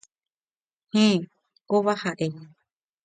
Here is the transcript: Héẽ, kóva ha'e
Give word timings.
Héẽ, 0.95 1.21
kóva 1.69 1.93
ha'e 2.01 2.27